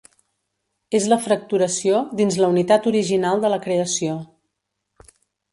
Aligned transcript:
És 0.99 1.05
la 1.11 1.19
fracturació 1.25 2.01
dins 2.21 2.39
la 2.45 2.49
unitat 2.55 2.89
original 2.93 3.45
de 3.45 3.53
la 3.55 3.63
creació. 3.67 4.21